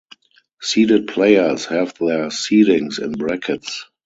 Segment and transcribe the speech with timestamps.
[0.61, 3.85] Seeded players have their seedings in brackets.